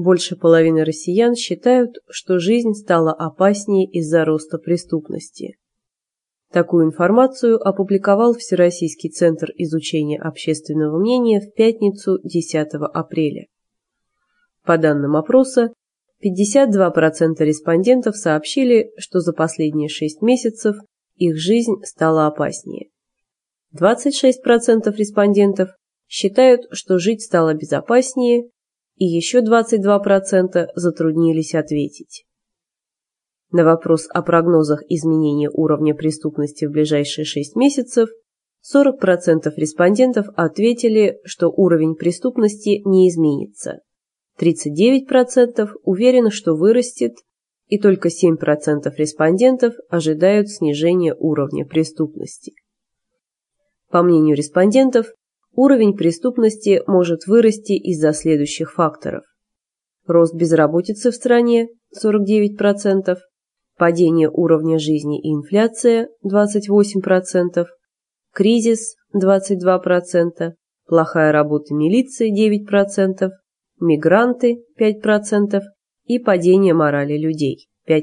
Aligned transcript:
Больше 0.00 0.34
половины 0.34 0.82
россиян 0.82 1.34
считают, 1.34 1.98
что 2.08 2.38
жизнь 2.38 2.72
стала 2.72 3.12
опаснее 3.12 3.86
из-за 3.86 4.24
роста 4.24 4.56
преступности. 4.56 5.58
Такую 6.50 6.86
информацию 6.86 7.60
опубликовал 7.60 8.32
Всероссийский 8.32 9.10
центр 9.10 9.50
изучения 9.58 10.18
общественного 10.18 10.98
мнения 10.98 11.42
в 11.42 11.52
пятницу 11.52 12.18
10 12.24 12.68
апреля. 12.94 13.48
По 14.64 14.78
данным 14.78 15.16
опроса, 15.16 15.74
52% 16.24 17.34
респондентов 17.40 18.16
сообщили, 18.16 18.92
что 18.96 19.20
за 19.20 19.34
последние 19.34 19.90
6 19.90 20.22
месяцев 20.22 20.76
их 21.16 21.36
жизнь 21.36 21.74
стала 21.84 22.26
опаснее. 22.26 22.88
26% 23.78 24.96
респондентов 24.96 25.68
считают, 26.08 26.62
что 26.70 26.98
жить 26.98 27.20
стало 27.20 27.52
безопаснее, 27.52 28.48
и 29.00 29.06
еще 29.06 29.40
22% 29.40 30.68
затруднились 30.74 31.54
ответить. 31.54 32.26
На 33.50 33.64
вопрос 33.64 34.06
о 34.10 34.22
прогнозах 34.22 34.82
изменения 34.90 35.50
уровня 35.50 35.94
преступности 35.94 36.66
в 36.66 36.70
ближайшие 36.70 37.24
6 37.24 37.56
месяцев 37.56 38.10
40% 38.62 39.50
респондентов 39.56 40.26
ответили, 40.36 41.18
что 41.24 41.48
уровень 41.48 41.94
преступности 41.94 42.82
не 42.86 43.08
изменится. 43.08 43.80
39% 44.38 45.70
уверены, 45.82 46.30
что 46.30 46.54
вырастет, 46.54 47.14
и 47.68 47.78
только 47.78 48.08
7% 48.08 48.36
респондентов 48.96 49.74
ожидают 49.88 50.50
снижения 50.50 51.14
уровня 51.18 51.64
преступности. 51.64 52.52
По 53.88 54.02
мнению 54.02 54.36
респондентов, 54.36 55.06
уровень 55.52 55.96
преступности 55.96 56.82
может 56.86 57.26
вырасти 57.26 57.72
из-за 57.72 58.12
следующих 58.12 58.72
факторов. 58.72 59.24
Рост 60.06 60.34
безработицы 60.34 61.10
в 61.10 61.14
стране– 61.14 61.68
49%, 62.04 63.16
падение 63.76 64.30
уровня 64.30 64.78
жизни 64.78 65.20
и 65.20 65.32
инфляция– 65.34 66.08
28%, 66.24 67.66
кризис– 68.32 68.96
22%, 69.14 70.52
плохая 70.86 71.32
работа 71.32 71.74
милиции– 71.74 72.32
9%, 72.66 73.30
мигранты– 73.80 74.64
5% 74.80 75.60
и 76.04 76.18
падение 76.18 76.74
морали 76.74 77.18
людей– 77.18 77.68
5%. 77.88 78.00